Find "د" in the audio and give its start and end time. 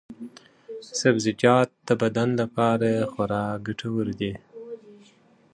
1.87-1.89